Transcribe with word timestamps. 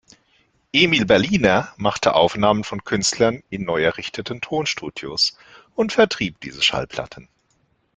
Emil 0.73 1.05
Berliner 1.05 1.75
machte 1.77 2.15
Aufnahmen 2.15 2.63
von 2.63 2.83
Künstlern 2.83 3.43
in 3.51 3.65
neu 3.65 3.83
errichteten 3.83 4.41
Tonstudios 4.41 5.37
und 5.75 5.93
vertrieb 5.93 6.39
diese 6.41 6.63
Schallplatten. 6.63 7.29